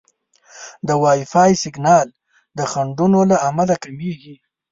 [0.87, 2.07] د وائی فای سیګنال
[2.57, 4.35] د خنډونو له امله کمېږي.